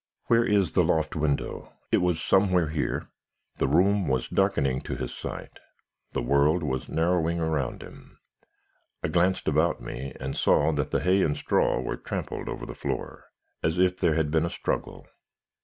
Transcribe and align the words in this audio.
Where 0.25 0.43
is 0.43 0.73
the 0.73 0.83
loft 0.83 1.15
window? 1.15 1.73
It 1.91 1.99
was 1.99 2.19
somewhere 2.19 2.69
here?' 2.69 3.09
"The 3.59 3.67
room 3.67 4.07
was 4.07 4.27
darkening 4.29 4.81
to 4.81 4.95
his 4.95 5.13
sight; 5.15 5.59
the 6.13 6.23
world 6.23 6.63
was 6.63 6.89
narrowing 6.89 7.39
around 7.39 7.83
him. 7.83 8.17
I 9.03 9.09
glanced 9.09 9.47
about 9.47 9.79
me, 9.79 10.13
and 10.19 10.35
saw 10.35 10.71
that 10.71 10.89
the 10.89 11.01
hay 11.01 11.21
and 11.21 11.37
straw 11.37 11.79
were 11.81 11.97
trampled 11.97 12.49
over 12.49 12.65
the 12.65 12.73
floor, 12.73 13.25
as 13.61 13.77
if 13.77 13.99
there 13.99 14.15
had 14.15 14.31
been 14.31 14.47
a 14.47 14.49
struggle. 14.49 15.05